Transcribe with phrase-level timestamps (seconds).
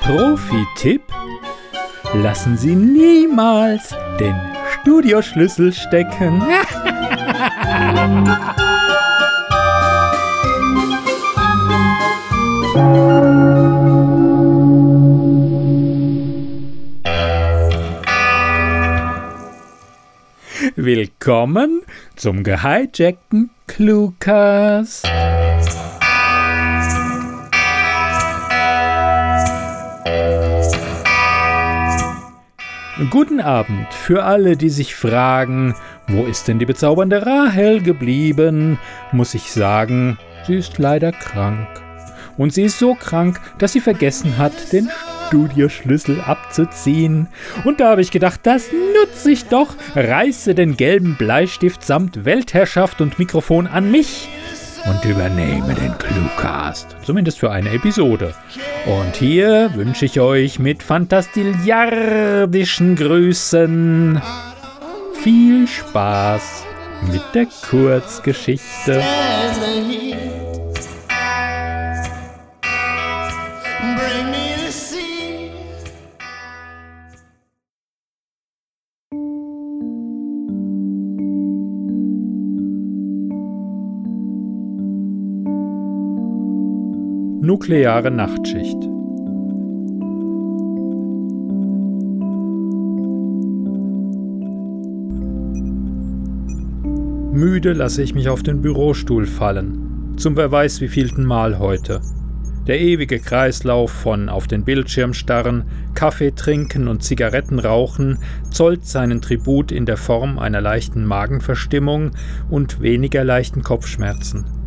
[0.00, 1.02] Profi-Tipp?
[2.14, 4.34] Lassen Sie niemals den
[4.80, 6.42] Studioschlüssel stecken.
[20.76, 21.82] Willkommen
[22.16, 25.06] zum gehijackten Cluecast.
[33.10, 35.74] Guten Abend für alle, die sich fragen,
[36.08, 38.78] wo ist denn die bezaubernde Rahel geblieben?
[39.12, 41.66] Muss ich sagen, sie ist leider krank.
[42.36, 44.88] Und sie ist so krank, dass sie vergessen hat, den
[45.26, 47.28] Studioschlüssel abzuziehen.
[47.64, 53.00] Und da habe ich gedacht, das nutze ich doch, reiße den gelben Bleistift samt Weltherrschaft
[53.00, 54.28] und Mikrofon an mich
[54.86, 56.96] und übernehme den Cluecast.
[57.02, 58.34] Zumindest für eine Episode.
[58.86, 64.22] Und hier wünsche ich euch mit fantastiliardischen Grüßen
[65.22, 66.64] viel Spaß
[67.10, 69.02] mit der Kurzgeschichte.
[87.52, 88.78] Nukleare Nachtschicht.
[97.34, 100.14] Müde lasse ich mich auf den Bürostuhl fallen.
[100.16, 102.00] Zum wer weiß wievielten Mal heute.
[102.66, 108.16] Der ewige Kreislauf von auf den Bildschirm starren, Kaffee trinken und Zigaretten rauchen
[108.50, 112.12] zollt seinen Tribut in der Form einer leichten Magenverstimmung
[112.48, 114.61] und weniger leichten Kopfschmerzen.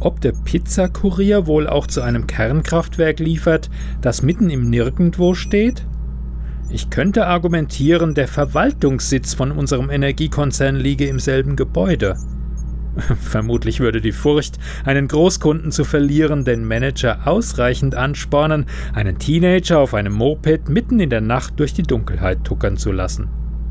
[0.00, 3.68] Ob der Pizzakurier wohl auch zu einem Kernkraftwerk liefert,
[4.00, 5.86] das mitten im Nirgendwo steht?
[6.70, 12.16] Ich könnte argumentieren, der Verwaltungssitz von unserem Energiekonzern liege im selben Gebäude.
[13.20, 19.92] Vermutlich würde die Furcht, einen Großkunden zu verlieren, den Manager ausreichend anspornen, einen Teenager auf
[19.92, 23.28] einem Moped mitten in der Nacht durch die Dunkelheit tuckern zu lassen.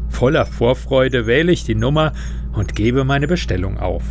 [0.10, 2.14] Voller Vorfreude wähle ich die Nummer
[2.54, 4.04] und gebe meine Bestellung auf.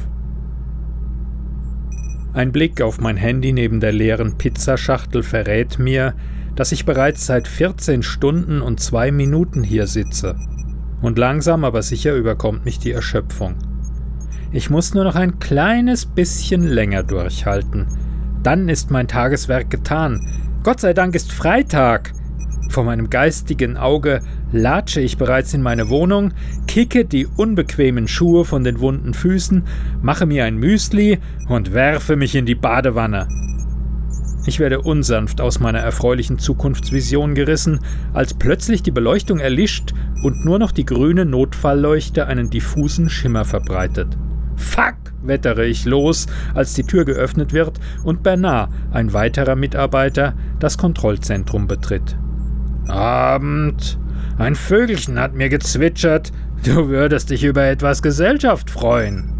[2.38, 6.14] Ein Blick auf mein Handy neben der leeren Pizzaschachtel verrät mir,
[6.54, 10.36] dass ich bereits seit 14 Stunden und zwei Minuten hier sitze.
[11.02, 13.56] Und langsam aber sicher überkommt mich die Erschöpfung.
[14.52, 17.88] Ich muss nur noch ein kleines bisschen länger durchhalten.
[18.44, 20.24] Dann ist mein Tageswerk getan.
[20.62, 22.12] Gott sei Dank ist Freitag.
[22.68, 24.20] Vor meinem geistigen Auge
[24.52, 26.32] latsche ich bereits in meine Wohnung,
[26.66, 29.64] kicke die unbequemen Schuhe von den wunden Füßen,
[30.02, 31.18] mache mir ein Müsli
[31.48, 33.26] und werfe mich in die Badewanne.
[34.46, 37.80] Ich werde unsanft aus meiner erfreulichen Zukunftsvision gerissen,
[38.12, 39.92] als plötzlich die Beleuchtung erlischt
[40.22, 44.16] und nur noch die grüne Notfallleuchte einen diffusen Schimmer verbreitet.
[44.56, 44.94] Fuck!
[45.22, 51.66] wettere ich los, als die Tür geöffnet wird und Bernard, ein weiterer Mitarbeiter, das Kontrollzentrum
[51.66, 52.16] betritt.
[52.90, 53.98] Abend.
[54.38, 56.32] Ein Vögelchen hat mir gezwitschert,
[56.64, 59.34] du würdest dich über etwas Gesellschaft freuen.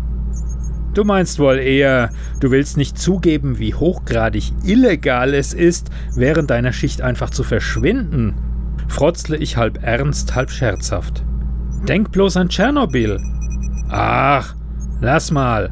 [0.94, 2.10] Du meinst wohl eher,
[2.40, 8.34] du willst nicht zugeben, wie hochgradig illegal es ist, während deiner Schicht einfach zu verschwinden.
[8.88, 11.24] Frotzle ich halb ernst, halb scherzhaft.
[11.86, 13.20] Denk bloß an Tschernobyl.
[13.90, 14.56] Ach,
[15.00, 15.70] lass mal.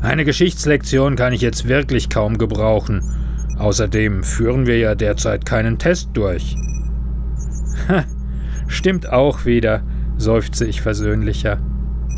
[0.00, 3.02] Eine Geschichtslektion kann ich jetzt wirklich kaum gebrauchen.
[3.58, 6.56] Außerdem führen wir ja derzeit keinen Test durch.
[8.66, 9.82] Stimmt auch wieder,
[10.16, 11.58] seufze ich versöhnlicher.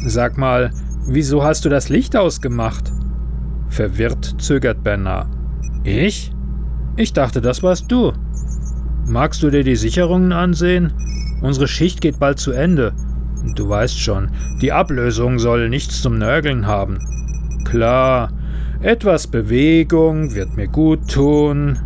[0.07, 0.71] Sag mal,
[1.07, 2.93] wieso hast du das Licht ausgemacht?
[3.69, 5.29] Verwirrt zögert Bernard.
[5.83, 6.33] Ich?
[6.97, 8.13] Ich dachte, das warst du.
[9.07, 10.93] Magst du dir die Sicherungen ansehen?
[11.43, 12.95] Unsere Schicht geht bald zu Ende.
[13.55, 14.31] Du weißt schon,
[14.63, 16.99] die Ablösung soll nichts zum Nörgeln haben.
[17.65, 18.31] Klar,
[18.81, 21.79] etwas Bewegung wird mir gut tun.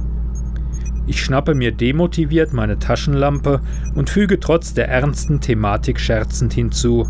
[1.08, 3.62] Ich schnappe mir demotiviert meine Taschenlampe
[3.94, 7.08] und füge trotz der ernsten Thematik scherzend hinzu.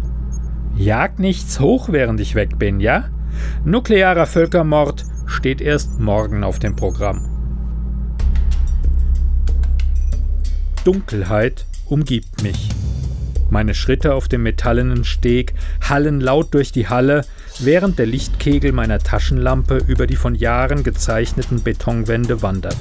[0.76, 3.08] Jag nichts hoch, während ich weg bin, ja?
[3.64, 7.26] Nuklearer Völkermord steht erst morgen auf dem Programm.
[10.84, 12.68] Dunkelheit umgibt mich.
[13.50, 17.24] Meine Schritte auf dem metallenen Steg hallen laut durch die Halle,
[17.58, 22.76] während der Lichtkegel meiner Taschenlampe über die von Jahren gezeichneten Betonwände wandert.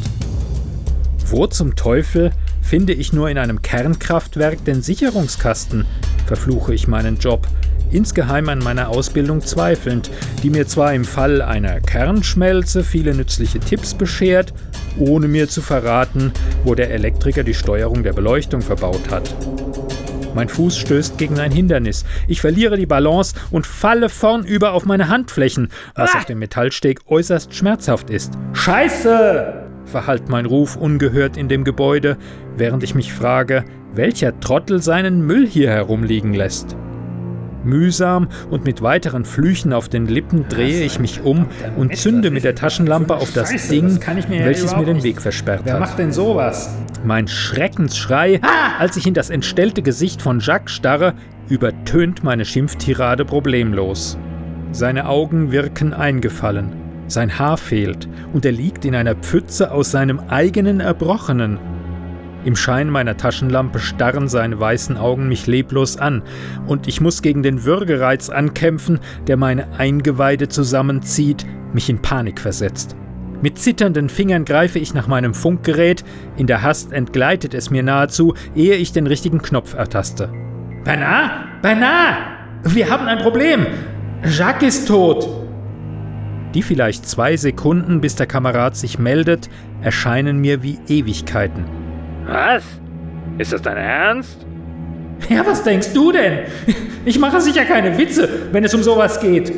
[1.29, 2.31] Wo zum Teufel
[2.61, 5.85] finde ich nur in einem Kernkraftwerk den Sicherungskasten?
[6.25, 7.47] Verfluche ich meinen Job.
[7.89, 10.09] insgeheim an meiner Ausbildung zweifelnd,
[10.43, 14.53] die mir zwar im Fall einer Kernschmelze viele nützliche Tipps beschert,
[14.97, 16.33] ohne mir zu verraten,
[16.65, 19.33] wo der Elektriker die Steuerung der Beleuchtung verbaut hat.
[20.33, 22.03] Mein Fuß stößt gegen ein Hindernis.
[22.27, 26.19] Ich verliere die Balance und falle vornüber auf meine Handflächen, was ah!
[26.19, 28.33] auf dem Metallsteg äußerst schmerzhaft ist.
[28.53, 29.66] Scheiße!
[29.87, 32.17] Verhallt mein Ruf ungehört in dem Gebäude,
[32.57, 36.75] während ich mich frage, welcher Trottel seinen Müll hier herumliegen lässt.
[37.63, 42.43] Mühsam und mit weiteren Flüchen auf den Lippen drehe ich mich um und zünde mit
[42.43, 43.99] der Taschenlampe auf das Ding,
[44.29, 45.65] welches mir den Weg versperrt hat.
[45.65, 46.75] Wer macht denn sowas?
[47.03, 48.39] Mein Schreckensschrei,
[48.79, 51.13] als ich in das entstellte Gesicht von Jacques starre,
[51.49, 54.17] übertönt meine Schimpftirade problemlos.
[54.71, 56.86] Seine Augen wirken eingefallen.
[57.07, 61.59] Sein Haar fehlt und er liegt in einer Pfütze aus seinem eigenen Erbrochenen.
[62.43, 66.21] Im Schein meiner Taschenlampe starren seine weißen Augen mich leblos an,
[66.67, 72.95] und ich muss gegen den Würgereiz ankämpfen, der meine Eingeweide zusammenzieht, mich in Panik versetzt.
[73.41, 76.03] Mit zitternden Fingern greife ich nach meinem Funkgerät,
[76.37, 80.31] in der Hast entgleitet es mir nahezu, ehe ich den richtigen Knopf ertaste.
[80.83, 81.61] Bernard?
[81.61, 82.17] Bernard!
[82.63, 83.65] Wir haben ein Problem!
[84.23, 85.46] Jacques ist tot!
[86.57, 89.47] Die vielleicht zwei Sekunden, bis der Kamerad sich meldet,
[89.83, 91.65] erscheinen mir wie Ewigkeiten.
[92.25, 92.63] Was?
[93.37, 94.43] Ist das dein Ernst?
[95.29, 96.39] Ja, was denkst du denn?
[97.05, 99.53] Ich mache sicher keine Witze, wenn es um sowas geht.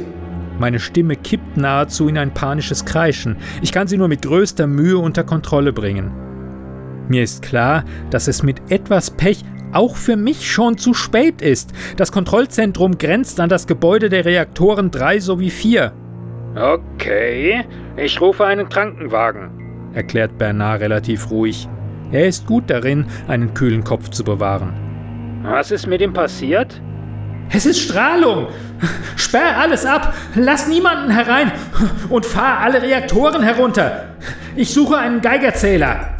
[0.60, 3.38] Meine Stimme kippt nahezu in ein panisches Kreischen.
[3.62, 6.12] Ich kann sie nur mit größter Mühe unter Kontrolle bringen.
[7.07, 11.72] Mir ist klar, dass es mit etwas Pech auch für mich schon zu spät ist.
[11.95, 15.94] Das Kontrollzentrum grenzt an das Gebäude der Reaktoren 3 sowie 4.
[16.56, 17.63] Okay,
[17.96, 21.69] ich rufe einen Krankenwagen, erklärt Bernard relativ ruhig.
[22.12, 24.74] Er ist gut darin, einen kühlen Kopf zu bewahren.
[25.44, 26.81] Was ist mit ihm passiert?
[27.51, 28.48] Es ist Strahlung.
[29.16, 31.51] Sperr alles ab, lass niemanden herein
[32.10, 34.16] und fahr alle Reaktoren herunter.
[34.56, 36.18] Ich suche einen Geigerzähler.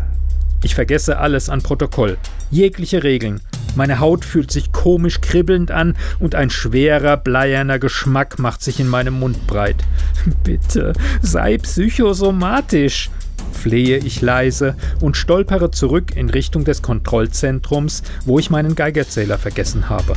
[0.64, 2.18] Ich vergesse alles an Protokoll,
[2.52, 3.42] jegliche Regeln.
[3.80, 8.90] Meine Haut fühlt sich komisch kribbelnd an und ein schwerer, bleierner Geschmack macht sich in
[8.90, 9.78] meinem Mund breit.
[10.44, 10.92] Bitte,
[11.22, 13.10] sei psychosomatisch
[13.54, 19.88] flehe ich leise und stolpere zurück in Richtung des Kontrollzentrums, wo ich meinen Geigerzähler vergessen
[19.88, 20.12] habe.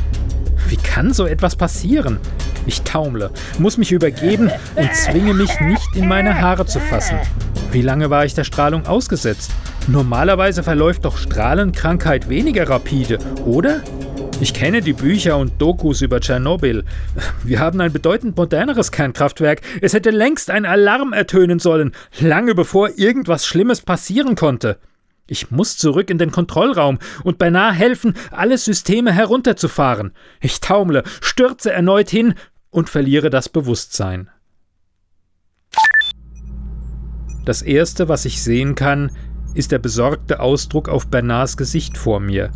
[0.69, 2.19] Wie kann so etwas passieren?
[2.67, 3.31] Ich taumle,
[3.61, 7.17] muss mich übergeben und zwinge mich nicht in meine Haare zu fassen.
[7.71, 9.53] Wie lange war ich der Strahlung ausgesetzt?
[9.89, 13.83] Normalerweise verläuft doch Strahlenkrankheit weniger rapide, oder?
[14.41, 16.85] Ich kenne die Bücher und Dokus über Tschernobyl.
[17.45, 19.61] Wir haben ein bedeutend moderneres Kernkraftwerk.
[19.81, 24.79] Es hätte längst ein Alarm ertönen sollen, lange bevor irgendwas Schlimmes passieren konnte.
[25.27, 30.13] Ich muss zurück in den Kontrollraum und beinahe helfen, alle Systeme herunterzufahren.
[30.41, 32.35] Ich taumle, stürze erneut hin
[32.71, 34.29] und verliere das Bewusstsein.
[37.45, 39.11] Das Erste, was ich sehen kann,
[39.55, 42.51] ist der besorgte Ausdruck auf Bernards Gesicht vor mir.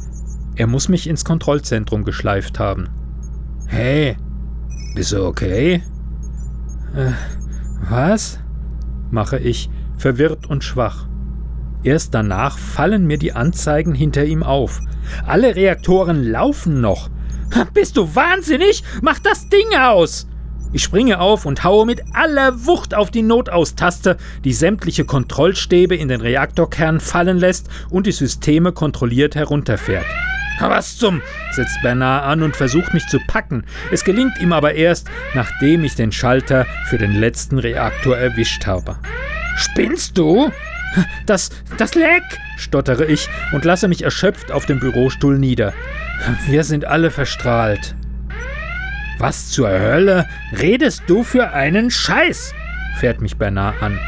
[0.56, 2.88] Er muss mich ins Kontrollzentrum geschleift haben.
[3.66, 4.16] Hey,
[4.94, 5.82] bist du okay?
[6.94, 7.10] Äh,
[7.90, 8.40] was?
[9.10, 11.06] mache ich, verwirrt und schwach.
[11.82, 14.81] Erst danach fallen mir die Anzeigen hinter ihm auf.
[15.26, 17.10] Alle Reaktoren laufen noch.
[17.75, 18.82] Bist du wahnsinnig?
[19.02, 20.26] Mach das Ding aus!
[20.72, 26.08] Ich springe auf und haue mit aller Wucht auf die Notaustaste, die sämtliche Kontrollstäbe in
[26.08, 30.04] den Reaktorkern fallen lässt und die Systeme kontrolliert herunterfährt.
[30.61, 31.23] Was zum?
[31.52, 33.64] setzt Bernard an und versucht mich zu packen.
[33.90, 38.96] Es gelingt ihm aber erst, nachdem ich den Schalter für den letzten Reaktor erwischt habe.
[39.56, 40.50] Spinnst du?
[41.26, 42.23] Das, das Leck,
[42.56, 45.75] stottere ich und lasse mich erschöpft auf dem Bürostuhl nieder.
[46.46, 47.94] Wir sind alle verstrahlt.
[49.18, 50.28] Was zur Hölle
[50.61, 52.54] redest du für einen Scheiß?
[52.99, 53.99] fährt mich Bernard an.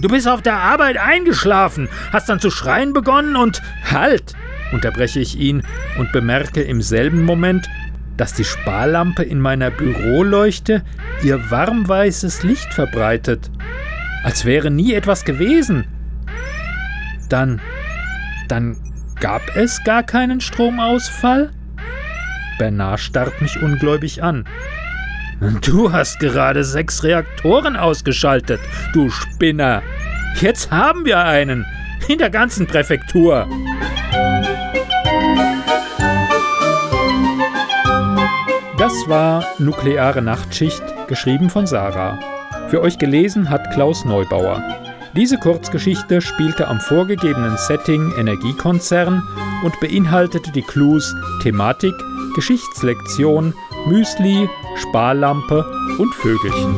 [0.00, 4.34] Du bist auf der Arbeit eingeschlafen, hast dann zu schreien begonnen und halt!
[4.72, 5.62] unterbreche ich ihn
[5.98, 7.68] und bemerke im selben Moment,
[8.16, 10.82] dass die Sparlampe in meiner Büroleuchte
[11.22, 13.50] ihr warmweißes Licht verbreitet,
[14.24, 15.86] als wäre nie etwas gewesen.
[17.28, 17.60] Dann,
[18.48, 18.76] dann
[19.20, 21.50] gab es gar keinen Stromausfall?
[22.58, 24.44] Bernard starrt mich ungläubig an.
[25.62, 28.60] Du hast gerade sechs Reaktoren ausgeschaltet,
[28.92, 29.82] du Spinner.
[30.40, 31.66] Jetzt haben wir einen
[32.08, 33.46] in der ganzen Präfektur.
[38.78, 42.18] Das war Nukleare Nachtschicht, geschrieben von Sarah.
[42.68, 44.62] Für euch gelesen hat Klaus Neubauer.
[45.16, 49.22] Diese Kurzgeschichte spielte am vorgegebenen Setting Energiekonzern
[49.64, 51.94] und beinhaltete die Clues Thematik,
[52.36, 53.54] Geschichtslektion,
[53.86, 55.64] Müsli, Sparlampe
[55.98, 56.76] und Vögelchen.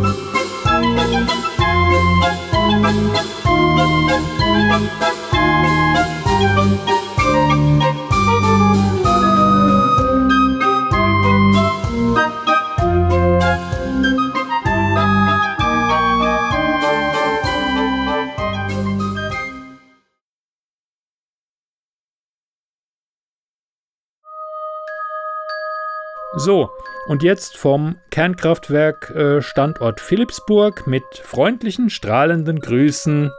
[26.39, 26.71] So,
[27.09, 33.33] und jetzt vom Kernkraftwerk äh, Standort Philipsburg mit freundlichen, strahlenden Grüßen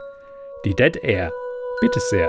[0.66, 1.32] die Dead Air.
[1.80, 2.28] Bitte sehr.